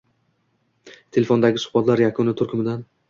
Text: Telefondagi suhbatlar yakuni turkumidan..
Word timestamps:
Telefondagi 1.17 1.63
suhbatlar 1.65 2.03
yakuni 2.05 2.35
turkumidan.. 2.41 2.83